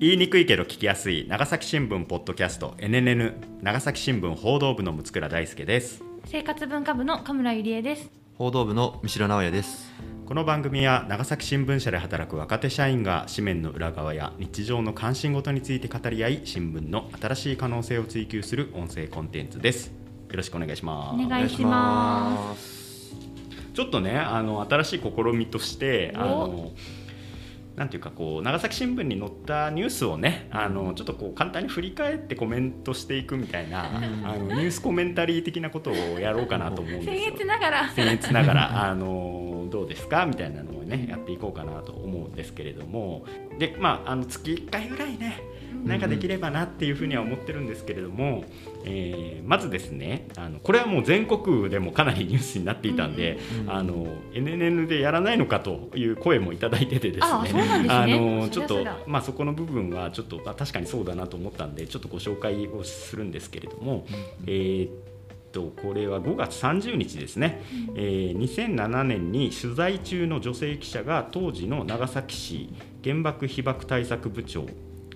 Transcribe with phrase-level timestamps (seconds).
[0.00, 6.02] 言いにくいけど聞きやすい長崎新聞ポッドキャスト NNN 長崎新聞報道部の六倉大輔です。
[6.24, 8.10] 生活文化部の神村ゆりえです。
[8.38, 9.92] 報道部の三城直也です。
[10.24, 19.88] この番組は長崎新聞社で働く若手社員が紙面の裏側や日常の関心事について語り合い新聞の新しい可能性を追求する音声コンテンツです。
[19.88, 19.92] よ
[20.34, 21.22] ろしくお願いします。
[21.22, 23.14] お願いします。
[23.74, 26.48] ちょっとねあの新しい試みとしてあお。
[26.48, 26.70] の
[27.76, 34.00] なんていうかこう長崎新聞に載ったニュースをねあのちょっとこう簡単に振り返ってコメントしていくみたいな、あ
[34.36, 37.32] のニュースコメンタリー的なことをやろうかなと思うんです僭よ。
[37.34, 37.88] 越ながら。
[37.96, 40.26] 僭越ながらあのどうですか？
[40.26, 43.24] みたいなのをねやっていこうかなと思うんですけれども。
[43.58, 45.42] でまああの月1回ぐらいね
[45.84, 48.44] なんかできればなっていうふうには思ってるんですけれども、
[48.84, 57.86] えーまずですねあのこれはもう全国でもかなりニュースになっていたんで、あの NNN でやらないのかという声もいただいててですね。
[57.88, 64.04] あのちょっとまあそこの部分はちょっとあ確かにそうだなと思ったんでちょっとご紹介をするんですけれども、
[64.46, 64.90] えーっ
[65.52, 67.62] とこれは5月30日ですね、
[67.94, 72.72] えー2007年に取材中の女性記者が当時の長崎市
[73.04, 74.66] 原爆被爆対策部長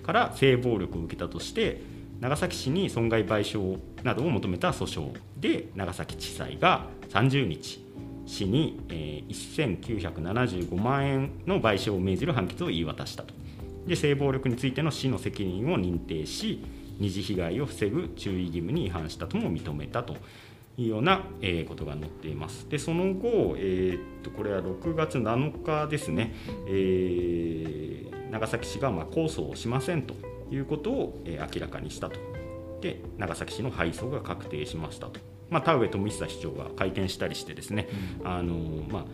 [0.03, 1.81] から性暴力を受けたとして
[2.19, 7.83] 長崎市に損害賠償などを求めた訴訟で長崎地裁が30日
[8.25, 13.33] 市に、えー1975万円の賠償を命じる判決を言い渡したと。
[13.87, 16.63] で性暴力についての市の責任を認定し
[16.99, 20.15] 二次被害を防ぐ注意義務に違反したとも認めたと
[20.77, 22.67] いうような、えーことが載っています。
[22.69, 26.33] でその後、えーっとこれは6月7日ですね、
[26.67, 30.15] えー長崎市がまあ控訴をしませんと
[30.51, 32.19] いうことを、えー明らかにしたと。
[32.81, 35.19] で長崎市の敗訴が確定しましたと。
[35.49, 37.87] まあ、田上富久市長が会見したりしてですね、
[38.23, 39.05] あのまあ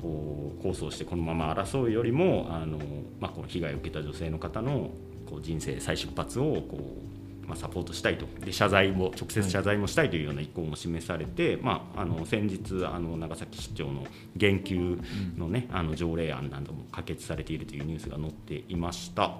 [0.00, 2.78] こう控訴をしてこのまま争うよりもあの、
[3.20, 4.90] まあ、この被害を受けた女性の方の
[5.30, 6.96] こう人生再出発をこ
[7.44, 14.04] う、まあ、サポートしたいとで謝罪も直接謝罪もしたいというような意向も示されて、まあ、あの先日あの長崎市長の
[14.36, 14.98] 減給
[15.38, 19.36] の,、ねあの条例案なども可決されているというニュースが載っていました。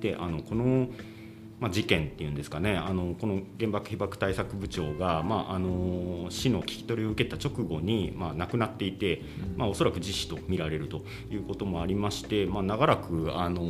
[0.00, 0.88] であのこの
[1.60, 9.22] まあ、事件っていうんですかねあのこの原爆被爆対策部長が、まあ、あの市の聞き取りを受けた直後に、まあ、亡くなっていて、
[9.56, 13.62] まあ、おそらく自死と見られるということもありまして、まあ、長らくあの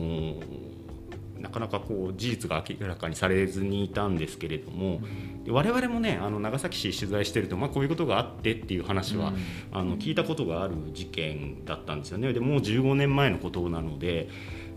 [1.44, 5.00] なかなかこう事実が明らかにされずにいたんですけれども、
[5.44, 9.34] で我々もねあの長崎市取材してると、まあ、こういうことがあってっていう話は、
[9.70, 12.32] あの聞いたことがある事件だったんですよね。
[12.32, 14.28] でもう15年前のことなので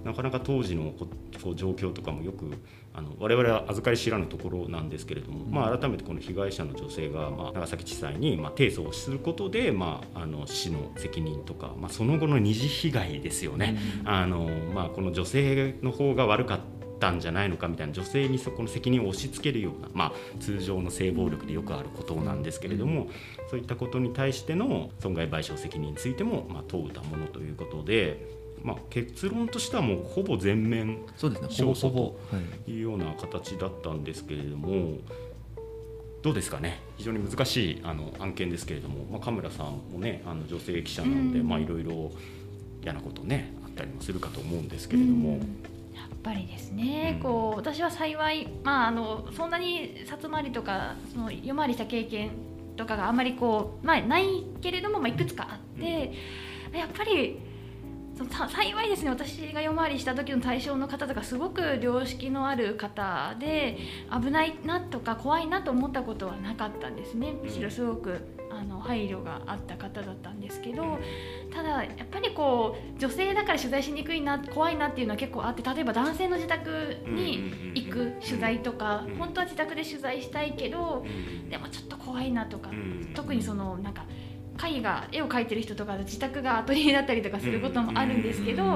[0.08, 1.08] なかなか当時のこ
[1.44, 2.50] こう状況とかもよく
[2.94, 16.60] あの我々は預かり知らぬところなんですけれども、まあ、改めてこの被害者の女性が、まあ、長崎地裁に、まあ、提訴をすることで、まあ、あの市の責任とか、まあ、その後の二次被害ですよね、あのまあ、この女性の方が悪かっ
[17.00, 23.10] たんじゃないのかみたいな女性にそこの責任を押し付けるような、まあ、通常の性暴力でよくあることなんですけれども、
[23.52, 31.48] そういったことに対しての損害賠償責任についても、まあ、問うたものということで、まあ、結論としてはもうほぼ全面そうですね。
[31.50, 32.20] 勝訴ほぼほぼ。
[32.32, 32.72] とはい。
[32.72, 34.98] いうような形だったんですけれども
[36.24, 36.82] どうですかね。
[36.98, 42.12] 非常に難しいあの案件ですけれども、まあ、神村さんもねあの女性記者なので、いろいろ
[42.84, 45.40] 嫌なことねあったりもするかと思うんですけれども。
[45.96, 47.24] やっぱりですね、うん。
[47.24, 52.32] こう私は幸い、まあ、あのそんなに札回りとかその夜回りした経験
[52.76, 56.14] とかがあんまりこう、まあ、ないけれども、まあ、いくつかあって、
[56.74, 57.40] やっぱり
[58.26, 63.78] 幸いですね私が夜回りした時の対象の方とかすごく良識のある方で
[64.12, 67.34] 危ないなとか怖いなと思ったことはなかったんですね。
[67.44, 68.20] むしろすごく
[68.50, 70.98] あの配慮があった方だったんですけど
[71.54, 79.16] ただやっぱりこう女性だから取材しにくいな怖いなっていうのは結構あって例えば男性の自宅に行く取材とかうん。
[79.18, 81.06] 本当は自宅で取材したいけど
[81.50, 83.12] でもちょっと怖いなとかうん。
[83.14, 84.06] 特にそのなんか
[84.66, 88.68] 絵画絵を描いてる人とか自宅がアトリエだったりとかすることもあるんですけど、う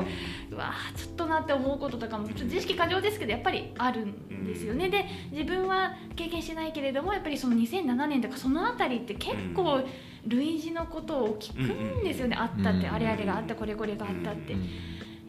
[0.56, 4.90] わーちょっとなって思うこととかもちょっと自意識過剰ですけどやっぱりあるんですよね。
[4.90, 9.82] で自分は経験してないけれどもやっぱりその2007年とかその辺りって結構
[10.28, 11.60] 類似のことを聞く
[12.00, 14.54] んですよね、あったって、うんあれあれがあったこれこれがあったって。
[14.54, 14.70] うん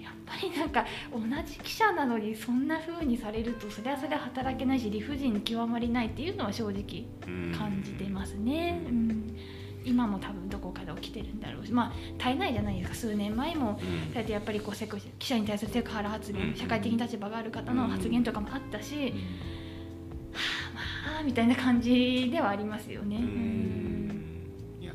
[0.03, 7.05] やっぱりなんか同じ記者なのにそんな風にされるとそれはそれは働けないし理不尽極まりないっていうのは正直
[7.57, 8.81] 感じてますね。
[8.89, 9.37] うん
[9.85, 16.57] 今も多分どこかで起きてるんだろうしまあ絶えないじゃないですか数年前もそうやってやっぱりこうセク記者に対するセクハラ発言、うん。
[16.57, 19.11] 社会的に立場がある方の発言とかもあったし、は
[21.07, 23.17] あまあみたいな感じではありますよね。
[23.17, 23.62] ううん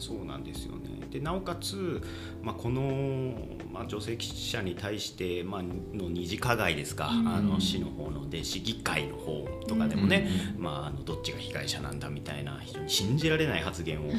[0.07, 1.07] そうなんですよね。
[1.11, 2.01] でなおかつ、
[2.41, 3.33] まあ、この、
[3.71, 7.27] まあ、女性記者に対して、まあの二次加害ですか、うん。
[7.27, 14.15] あの市の方ので市議会の方とかでもね、まあ、あのどっちが被害者なんだみたいな非常に信じられない発言をこ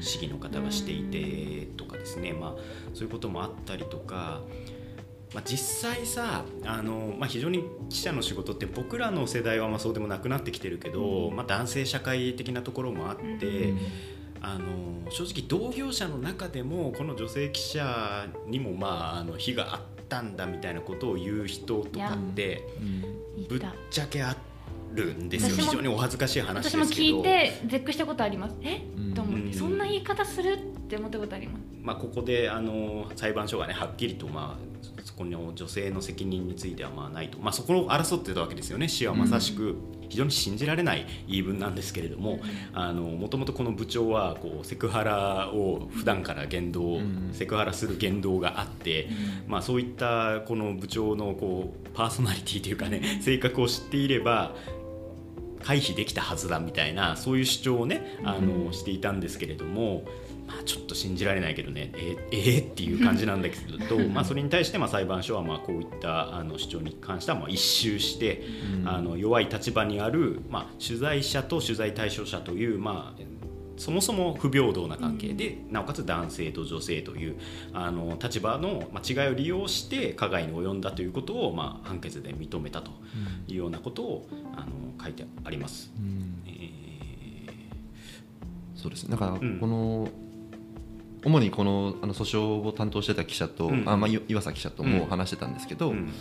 [0.00, 2.54] う市議の方がしていてとかですね、まあ、
[2.94, 4.40] そういうこともあったりとか。
[5.34, 13.74] まあ、実際さあの、まあ、非常に記者の仕事って僕らの世代はまあそうでもなくなってきてるけど、まあ、男性社会的なところもあって、
[14.40, 22.64] あの正直同業者の中でもこの女性記者にもまああの非があったんだみたいなことを言う人とかって
[23.48, 24.36] ぶっちゃけあ
[24.94, 25.56] るんですよ。
[25.56, 26.84] 非常にお恥ずかしい話ですけど。
[26.84, 28.56] 私も聞いて絶句したことあります。
[28.62, 28.82] え？
[28.96, 29.14] うん。
[29.14, 30.58] と思って、うんそんな言い方するっ
[30.88, 31.62] て思ったことあります？
[31.82, 38.88] まあ、ここであの裁判所がねはっきりと、まあ、そこの女性の責任についてはまあないと、まあ、そこを争ってたわけですよね。
[38.88, 39.76] 市はまさしく
[40.08, 42.40] 非常に信じられない言い分なんですけれども
[42.74, 47.30] もともとこの部長はこうセクハラを普段から言動、うん。
[47.32, 49.08] セクハラする言動があって、
[49.46, 54.54] まあ、そういったこの部長のこうパーソナリティというかね性格を知っていれば
[55.62, 60.04] 回避できたはずだみたいなそういう主張をねあの、していたんですけれども、
[60.48, 61.92] まあ、ちょっと信じられないけどね。
[61.94, 68.42] えーえーっていう感じなんだけど まあそれに対してまあ裁判所はまあこういったあの主張に関してはまあ一周して、
[68.84, 73.22] あの弱い立場にある、まあ、取材者と取材対象者という、まあ、
[73.78, 77.36] そもそも不平等な関係で、なおかつ男性と女性という
[77.72, 82.90] あの立場の、まあ、違いを利用して加害に及んだということを、まあ、判決で認めたと
[83.46, 84.66] いうようなことをあの
[85.02, 85.92] 書いてあります。
[85.96, 86.42] うん。
[86.46, 86.70] え
[88.74, 89.04] そうです。
[89.04, 89.58] ねだからうん。
[89.60, 90.08] この、
[91.24, 93.88] 主にこのあの訴訟を担当してた記者と、うん。
[93.88, 96.12] あまあ、い岩佐記者とも話してたんですけど、ーうん。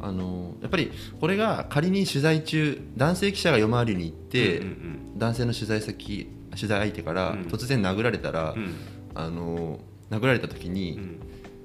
[0.00, 0.90] あのやっぱり
[1.20, 6.26] これが仮に取材中男性記者が夜回りに行って、うんうん男性の取材先
[6.56, 7.40] 取材相手からうん。
[7.42, 8.74] 突然殴られたら、うん。
[9.14, 9.78] あの
[10.10, 11.20] 殴られた時に、うん。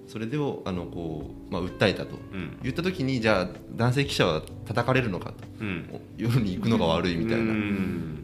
[0.08, 2.18] それでをあのこう、まあ、訴えたと。
[2.34, 2.58] うん。
[2.62, 5.34] 言った時にじゃあ男性記者は叩かれるのかと。
[5.60, 6.02] うん。
[6.18, 8.24] 夜に行くのが悪いみたいな、うん。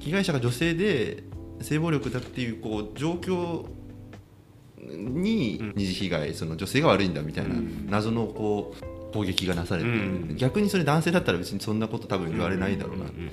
[0.00, 1.24] 被害者が女性で
[1.60, 3.66] 性暴力だっていうこう状況
[4.80, 7.86] にうん二次被害その女性が悪いんだみたいなうん。
[7.90, 10.36] 謎のこう攻撃がなされて、うん。
[10.36, 13.30] 逆にそれ男性だったら別にそんなこと多分言われないだろうな、んんん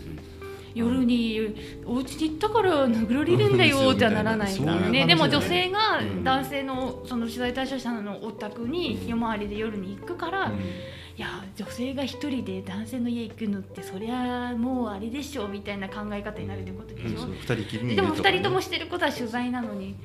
[0.74, 1.56] 夜に
[1.86, 6.24] お家に行ったから殴られるんだよじゃならないそういう話ね、ねでも女性がうん。
[6.24, 10.52] 男性のその取材対象者のお宅に夜回りで夜に行くから、
[11.18, 18.38] いや女性が一人で男性の家行くのってそりゃもうあれでしょみたいな考え方になるってことでしょ、そう二人きりにいでもるとかね。
[18.38, 19.96] 二人ともしてることは取材なのに、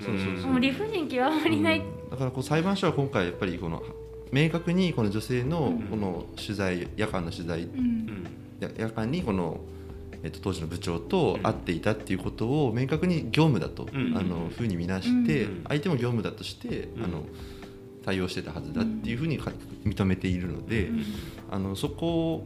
[0.47, 2.11] もう理不尽極まりない、うん。
[2.11, 3.83] だからこう裁判所は今回やっぱりこの
[4.31, 7.79] 明確にこの女性のこの取材夜間の取材うん。
[7.79, 8.27] うん
[8.61, 9.61] や夜間にこの、
[10.23, 14.17] えっと、当時の部長と会っていたっていうことを明確に業務だと、うん。
[14.17, 15.65] あのふうに見なして、うん。
[15.67, 17.05] 相手も業務だとして、うん。
[17.05, 17.25] あの
[18.05, 19.53] 対応してたはずだっていうふうにか
[19.85, 21.05] 認めているので、うん。
[21.51, 22.45] あのそこ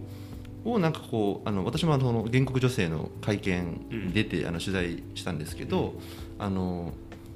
[0.65, 5.95] をなんかこうあの私もあの原告女性の会見に出て、あの取材したんですけど、
[6.39, 6.93] あの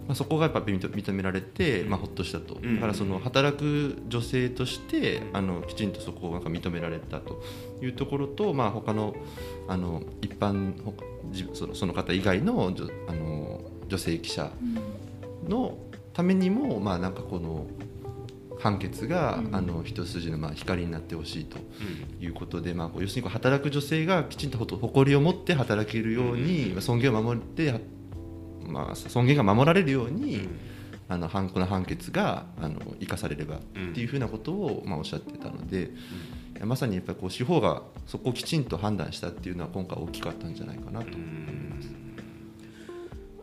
[0.06, 2.76] まあ、そこがやっぱ認認められて、まあ、ほっとしたと、うん。
[2.76, 7.42] だからその働く女性としてあのきちんとそこをなんか認められたと
[7.82, 9.14] いうところと、まあ、他の
[9.68, 10.94] あの一般ほ
[11.30, 14.50] じそのその方以外の女あの女性記者
[15.46, 15.76] の
[16.14, 17.66] ためにも、まあ、なんかこの
[18.58, 19.54] 判決が、うん。
[19.54, 22.24] あの一筋のまあ光になってほしいとうん。
[22.24, 27.80] いうことで、まあ、こう要するにこう働く女性がきちんとほと誇りを持って働けるように、尊厳を守って、は
[28.66, 30.48] まあ、尊厳が守られるように、うん。
[31.10, 33.90] あの判この判決があの生かされればうん。
[33.90, 35.90] っていうふうなことを、まあ、おっしゃってたので、
[36.56, 42.07] いやまさにやっぱりこう司法がそこをきちんと判断したっていうのは今回大きかったんじゃないかなと思います。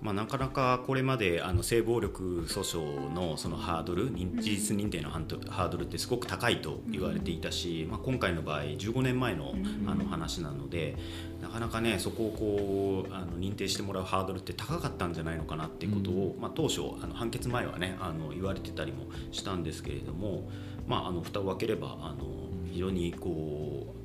[0.06, 9.76] まあ、なかなかこれまであの性暴力訴訟のそのハードル認事実認定のハードルってすごく高いと言われていたし、まあ、今回の場合15年前のうん。
[9.88, 10.96] あの話なので
[11.42, 20.50] なかなかねそこをこうあの認定してもらうハードルって高かったんじゃないのかなっていうことを、まあ、当初あの判決前はねあの言われてたりもしたんですけれども、
[20.88, 22.26] まあ、あの蓋を開ければあの
[22.72, 23.96] 非常にこ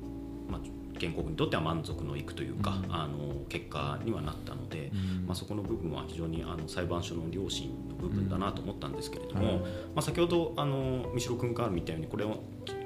[0.51, 0.61] まあ、
[0.99, 2.93] 原告にとっては満足のいくというか、うん。
[2.93, 4.91] あの結果にはなったので。
[5.31, 9.67] まあ、そこの部分は非常にあの裁判所の良心の部分だなと思ったんですけれども、うんま
[9.97, 12.43] あ、先ほどあの三代君から見たようにこれを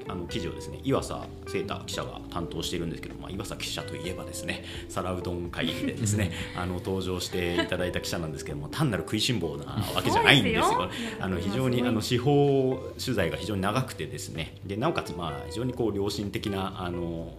[0.07, 1.15] あの記事をですね岩佐
[1.47, 10.63] 聖太記者が担当しているんですけど、まあ、岩佐記者といえばですね皿うどん会議でですねあの登場していただいた記者なんですけども単なる食いしん坊なわけじゃないんですよ。
[10.65, 14.57] そうですよあの非常にあの司法取材が非常に長くてですね。
[14.63, 17.33] でなおかつまあ非常にこう良心的なあの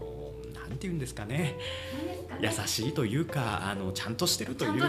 [0.69, 1.57] なんていうんですかね。
[2.41, 4.89] 優しいというかあのちゃんとしてるというか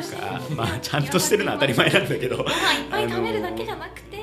[0.56, 2.36] まあちゃんとしてるのは当たり前なんだけど。
[2.38, 2.44] いっ
[2.90, 4.18] ぱい食べるだけじゃなくて。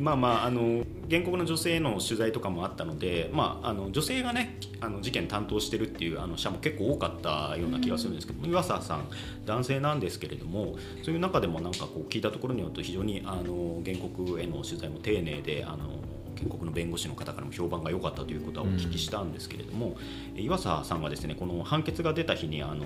[0.00, 9.08] まあまああの原告の女性の取材とかもあったので、まあ、あの女性がねあの事件担当してるっていうあの社も結構多かったような気がするんですけど、岩佐さん
[9.44, 16.00] 男性なんですけれどもそういう中でもなんかこう聞いたところによると非常にあの原告への取材も丁寧であの
[16.40, 19.96] 原告の弁護士の方からも評判が良かったということはお聞きしたんですけれども、
[20.34, 22.84] 岩佐さんがですねこの判決が出た日にあの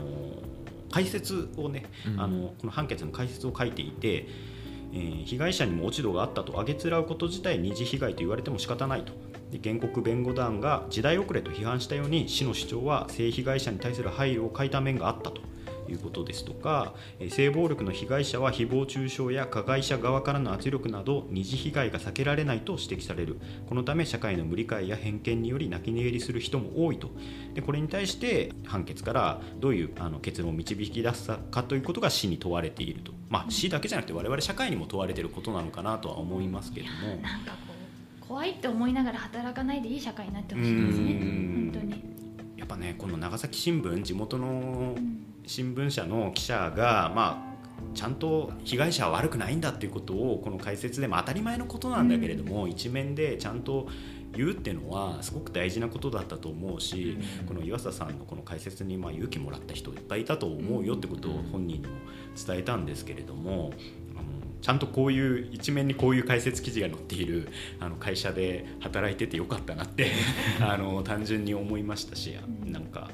[0.90, 2.20] 解説をね、うん。
[2.20, 4.26] あのこの判決の解説を書いていて、
[4.92, 9.12] えー被害者にも落ち度があったと挙げつらうこと自体二次被害と言われても仕方ないと。
[9.50, 15.40] で原告弁護団が時代遅れと批判したように市の主張は性被害者に対する配慮を欠いた面があったと
[15.88, 23.38] いうことですとかえー性暴力の被害者は誹謗中傷や加害者側からの圧力など二次被害が避けられないと指摘される。
[23.68, 27.10] このため社会の無理解や偏見により泣き寝入りする人も多いと。
[27.54, 37.22] でこれに対して判決からどういうあの結論を導き出すかということが市に問われていると、まあ、市だけじゃなくて我々社会にも問われていることなのかなとは思いますけれども。
[37.22, 37.74] なんかこ
[38.22, 41.12] う怖いって思いながら働かないでいい社会になってほしいですね。
[41.12, 41.70] うん。
[41.72, 42.02] 本当に、
[42.56, 47.54] やっぱねこの長崎新聞地元のうん新聞社の記者がまあ
[47.94, 53.88] ちゃんと被害者は悪くないんだっていうことをこの解説でも当たり前のことなんだけれども、一面でちゃんと
[54.32, 61.94] 言うっていうのはすごく大事なことだったと思うし、この岩佐さんのこの解説にまあ勇気もらった人いっぱいいたと思うよってことを本人にも
[62.46, 63.72] 伝えたんですけれども。
[64.16, 64.28] あの
[64.60, 67.48] ちゃんとこういう一面にこういう解説記事が載っている
[67.80, 70.10] あの会社で働いててよかったなって
[70.58, 72.34] あの単純に思いましたし
[72.64, 73.10] なんか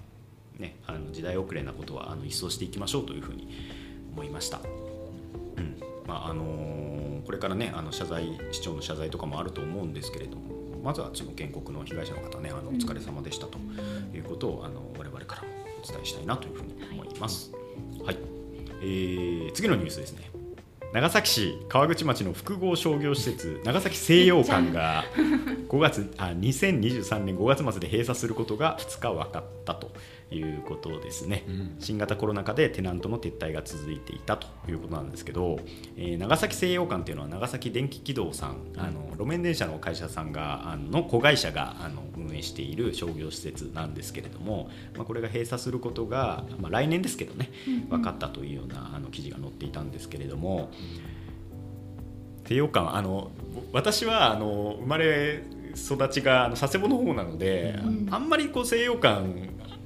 [0.61, 3.49] ね、あの時代遅れなことはあの一掃していきましょうというふうに
[4.13, 4.61] 思いました。
[5.57, 5.77] うん
[6.07, 13.59] まああのーこれからねあの謝罪市長の謝罪とかもあると思うんですけれどもまずはその原告の被害者の方ねあのお疲れ様でしたと
[14.15, 15.49] いうことをあの我々からも
[15.83, 17.53] お伝えしたいなというふうに思います。
[18.05, 18.19] はい、
[18.83, 20.31] えー次のニュースですね。
[20.93, 25.05] 長崎市川口町の複合商業施設長崎西洋館が
[25.71, 29.93] 5月あ2023年5月末で閉鎖することが2日分かったと
[30.31, 31.77] いうことですね、うん。
[31.79, 35.59] 新型コロナ禍でテナントの撤退が続いていたということなんですけど、
[35.97, 47.51] えー長崎西洋館っていうのは長崎電気軌道さん、あの路面電車の会社さんがあの子会社があの運営している商業施設なんですけれども、まあ、これが閉鎖することが、まあ、来年ですけどね
[47.89, 50.71] 分かったというようなあの記事が載っていたんですけれども。
[52.47, 53.31] 西洋館あの
[53.73, 55.45] 私はあの生まれ
[55.77, 58.09] 育ちが佐世保の方なので、うん。
[58.11, 59.23] あんまりこう西洋館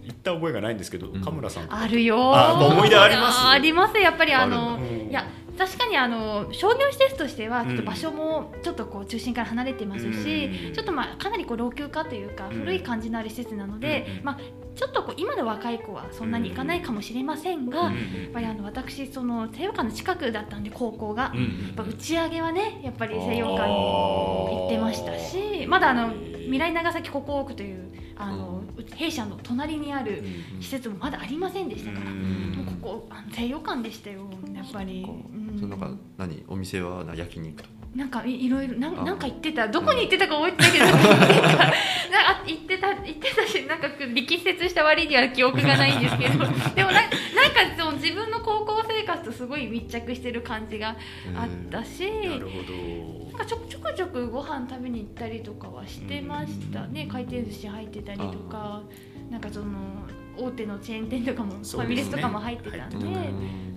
[0.04, 2.34] 行った覚えがないんですけど、う村さんあるよ。
[2.34, 4.78] あ思い出ありますあありますやっぱりああの。
[5.10, 7.68] いや確かにあの商業施設としてはうん。
[7.68, 10.74] ちょっと場所もちょっとこう中心から離れてますし、うん。
[10.74, 12.60] ちょっとまあかなりこう老朽化というかうん。
[12.60, 14.38] 古い感じのある施設なので、うんまあ
[14.74, 21.42] ちょっとこう今の若い子はそんなに行かないかもしれませんが、うんやっぱりあの私その西洋館の近くだったんで高校が、うん。
[21.42, 26.12] やっぱ打ち上げはねやっぱり西洋館に行ってましたしまだあの
[26.44, 27.84] 未来長崎国王区という
[28.16, 28.63] あの、
[28.96, 30.22] 弊社の隣にある
[30.60, 34.28] 施設もまだありませんでしたから、もうここ西洋館でしたよ。
[34.54, 35.04] やっぱり。
[35.04, 35.58] うん。
[35.58, 36.42] そのなんか何？
[36.48, 37.74] お店はな焼肉とか？
[37.94, 39.68] なんかいいろいろなんあなんか言ってた。
[39.68, 40.84] どこに行ってたか覚えてないけど。
[40.90, 40.98] なん。
[40.98, 41.74] か
[42.46, 46.38] 言ってたなんか言ってた言ってたしなんか力説した割には記憶がないんですけど。
[46.74, 47.10] でもななんか
[47.78, 48.93] その自分の高校生活
[49.24, 50.96] とすごい密着してる感じが
[51.34, 57.08] あったし、なるほなんかちょちょくちょくご飯食べに行ったりとかはしてましたね。
[57.10, 58.82] 回転寿司入ってたりとか
[59.30, 59.66] なんかその
[60.36, 63.74] 大手のチェーン店とかも、ファミレスとかも入ってたんで。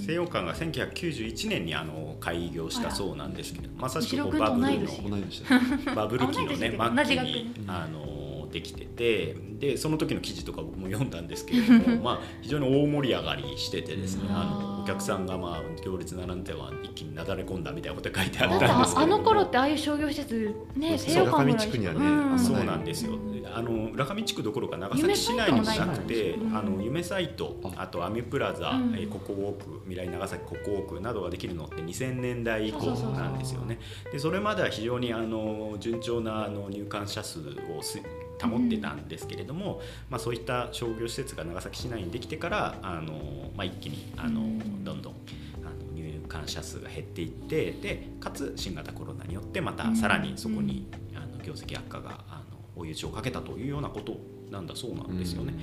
[0.00, 6.72] 西洋館が1991年にあの開業したそうなんですけどまさしくバブルのバブル期のね
[7.04, 7.64] 末期に年。
[7.68, 14.36] あのできててでその時の記事とか僕も読んだんですけれども まあ非常に大盛り上がりしててですねうん。
[14.36, 19.22] あのお客さんがまあ行列並んでは一気になだれ込んだみたいなことが書いてあだったんですけああれども。
[19.22, 22.02] の頃ってああいう商業施設ねそう西洋館ぐらい中上地区にはねん。
[22.02, 22.30] あん。
[22.32, 23.18] まそうなんですよ。
[23.52, 28.94] あの浦上地区どころか長崎市内にもなくて、あの夢サイト、ああとアミュプラザ、うん。
[28.94, 33.12] えーココウォーク、未来長崎ココウォークなどができるのって2000年代以降そうそうそう。
[33.14, 33.78] なんですよね。
[34.12, 37.40] でそれまでは非常にあの順調なあの入館者数
[37.76, 38.00] をす
[38.40, 44.80] 保ってたんですけれども、まあそういった商業施設が長崎市内にできてからあのまあ一気にあのうん。
[44.84, 45.14] どんどん
[45.62, 54.16] あの入館者数が減っていってでかつ新型コロナによってまたさらにそこに、あの業績悪化があの追い打ちをかけたというようなこと
[54.50, 55.54] なんだそうなんですよね。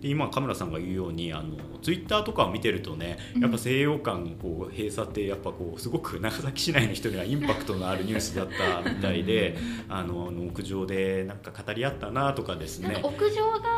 [0.00, 8.48] で今カメラさんが言うようにあのツイッターとかを見てるとねやっぱ西洋館こう閉鎖ってやっぱこうすごく長崎市内の人にはインパクトのあるニュースだっ
[8.82, 9.56] たみたいで
[9.88, 12.88] あのあの屋上でなんか語り合ったなとかですね。
[12.92, 13.76] なんか屋上が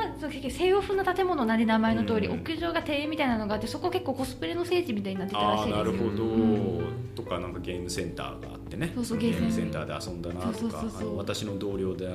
[0.51, 2.41] 西洋風な建物なんで名前の通り、うん。
[2.41, 5.71] 屋上が庭園みたいなのがあってそこ結構コスプレの聖地みたいになってたらしいです。
[5.71, 6.37] よなるほど、う
[6.83, 8.93] んとかなんかゲームセンターがあってね。
[8.95, 9.87] そうそうゲームセンター。
[9.87, 10.85] で遊んだなとか
[11.17, 12.09] 私の同僚で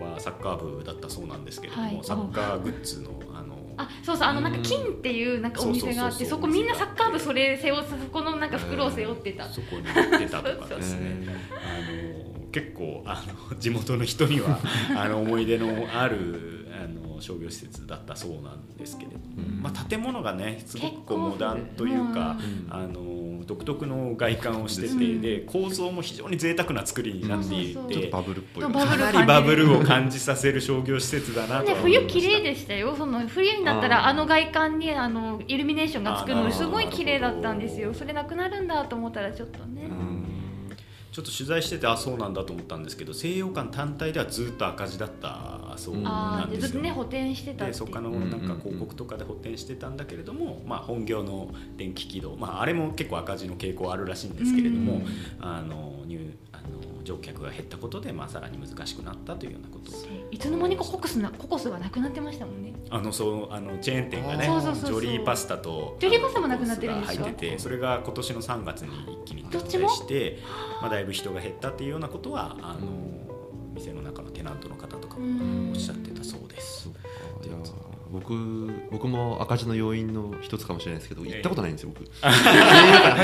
[0.00, 2.00] はサッカー部だったそうなんですけれども、はい。
[2.02, 9.48] サッカーグッズのあのあそうそうあのなんか金っていうなんかお店があってそこみんなサッカー部それ背負ってそこのなんか袋を背負ってた。
[9.48, 11.26] そこに行ってたとかですね。
[11.52, 14.58] あの結構あの地元の人には
[14.96, 16.65] あの思い出のあるあ
[17.16, 19.62] の商業施設だったそうなんですけれども、うん。
[19.62, 25.20] まあ、建物がねすごくこうモダンというか、うんあの独特の外観をしてて、うん。
[25.20, 28.64] で構造も非常に贅沢な作りになっていて、バブルっぽい。
[28.64, 31.82] かなりバブルを感じさせる商業施設だなと思いました。
[31.82, 32.94] 冬綺麗でしたよ。
[32.96, 37.94] その冬になったらあの外観にあのイルミネーションがつくのすごい綺麗だったんですよ。
[37.94, 40.26] それなくなるんだと思ったらちょっとね、うん。
[41.12, 46.80] ちょっと取材しててあそうなんだと思ったんですけど西洋館単体ではずっと赤字だったそうあなんですよ。
[46.80, 55.06] ね補填してたでそこからのなんか広告とかで補填してたんだけれども、まあ、本業の電気軌道、まあ、あれも結構赤字の傾向あるらしいんですけれども、うん
[55.40, 59.92] あの入あの乗客が減ったことで、まあ、さらに難しくなったというようなこと。
[59.92, 59.94] を
[60.30, 62.72] いつの間にかココスなココスがなくなってましたもんね。
[62.90, 70.38] あのそうあのチェーン店がねジョリーパスタとジョリーパスタもなくなってるんですか入っててそれが今年の3月に一気に撤退して
[70.80, 72.88] まあ、だいぶ人が減ったっていうようなことはあの
[73.74, 75.22] 店の中のテナントの方とか
[75.70, 76.88] おっしゃってたそうです。
[77.44, 77.56] いや
[78.10, 78.34] 僕
[78.90, 82.04] 僕も赤字の要因の一つかもしれないですけど行ったことないんですよ僕。
[82.06, 82.08] い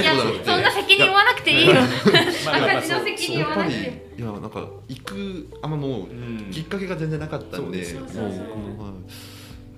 [0.05, 0.45] やことなくて。
[0.45, 1.73] そんな責任負わなくていいよ。
[1.73, 3.81] 赤字 の責任負わなくやっぱりい
[4.17, 7.57] てやなんか行くあんまもううんきっかけが全然なかったんで。
[7.61, 8.57] そうですよもうそうそうそう。
[8.57, 8.93] もうはい。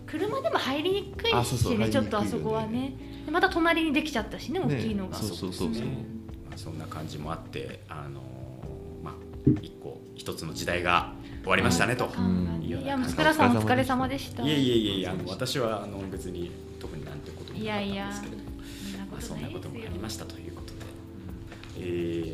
[0.07, 2.97] 車でも入りにくいあそうそうしねちょっとあそこはね。
[3.27, 5.87] でまた隣にできちゃったしね大ねきいのが、そうそうそうそま
[6.55, 8.21] あ、そんな感じもあってあの
[9.03, 9.15] まあ
[9.63, 11.13] 一個一つの時代が
[11.45, 12.07] 終わりましたねと。
[12.07, 12.63] ん。
[12.65, 14.43] いやもう塚田さんお疲れ様でした。
[14.43, 18.55] いえいえいえいえあの私はあの別に特になんてこともなかったんですけれども。
[19.13, 20.81] まあ、そんなこともありましたということで、
[21.79, 21.81] え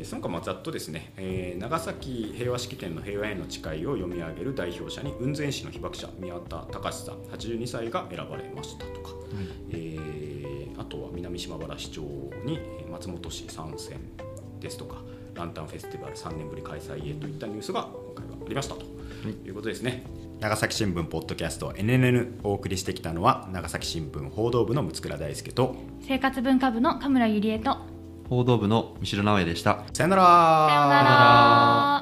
[0.01, 9.11] ーその他まあざっとですね、えー長崎平和式典の平和への誓いを読み上げる代表者に雲仙市の被爆者宮田隆さん82歳が選ばれましたとか、
[9.69, 13.99] えーあとは南島原市長にえー松本市参戦
[14.59, 14.95] ですとか。
[15.33, 18.81] ランタンフェスティバル3年ぶり開催へといったニュースが今回はありましたと
[19.29, 19.49] い。
[19.49, 20.03] うことですね。
[20.39, 27.77] 長崎新聞ポッドキャスト NNN お送りしてきたのは長崎新聞報道部の六倉大輔と生活文化部の神村ゆりえと
[28.27, 29.83] 報道部の三代直江でした。
[29.93, 30.23] さよなら。
[30.23, 32.00] さようなら